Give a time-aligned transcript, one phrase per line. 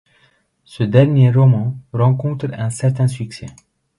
[0.63, 3.49] Ce dernier roman rencontre un certain succès.